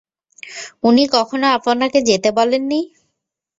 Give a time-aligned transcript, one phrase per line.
[0.83, 2.79] উনি কখনো আপনাকে যেতে বলেন নি?